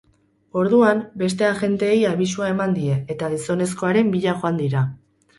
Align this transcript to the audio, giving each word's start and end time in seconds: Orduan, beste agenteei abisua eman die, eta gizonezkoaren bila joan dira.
Orduan, 0.59 1.01
beste 1.21 1.45
agenteei 1.49 1.97
abisua 2.11 2.47
eman 2.53 2.73
die, 2.77 2.95
eta 3.15 3.29
gizonezkoaren 3.33 4.09
bila 4.15 4.33
joan 4.39 4.57
dira. 4.63 4.83